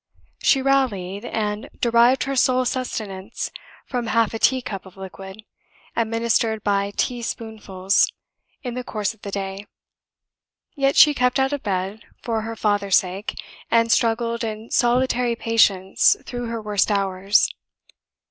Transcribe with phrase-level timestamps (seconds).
[0.41, 3.51] She rallied, and derived her sole sustenance
[3.85, 5.43] from half a tea cup of liquid,
[5.95, 8.11] administered by tea spoonfuls,
[8.63, 9.67] in the course of the day.
[10.75, 13.35] Yet she kept out of bed, for her father's sake,
[13.69, 17.47] and struggled in solitary patience through her worst hours.